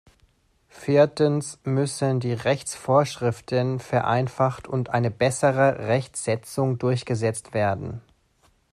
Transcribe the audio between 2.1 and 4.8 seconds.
die Rechtsvorschriften vereinfacht